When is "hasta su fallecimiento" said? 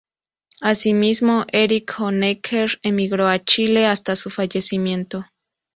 3.85-5.27